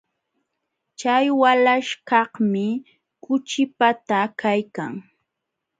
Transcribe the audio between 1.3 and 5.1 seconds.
walaśhkaqmi kuchipata kaykan.